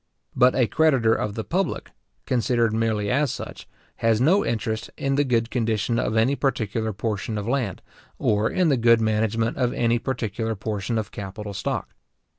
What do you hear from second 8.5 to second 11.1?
the good management of any particular portion